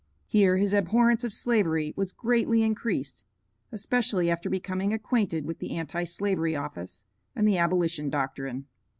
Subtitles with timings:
[0.25, 3.23] Here his abhorrence of Slavery was greatly increased,
[3.71, 8.65] especially after becoming acquainted with the Anti slavery Office and the Abolition doctrine.